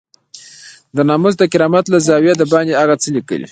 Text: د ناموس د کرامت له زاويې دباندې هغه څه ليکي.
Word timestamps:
د 0.95 0.97
ناموس 1.09 1.35
د 1.39 1.43
کرامت 1.53 1.85
له 1.89 1.97
زاويې 2.07 2.33
دباندې 2.41 2.73
هغه 2.81 2.95
څه 3.01 3.07
ليکي. 3.15 3.41